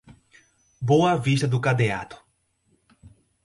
Boa 0.81 1.15
Vista 1.15 1.47
do 1.47 1.61
Cadeado 1.61 2.17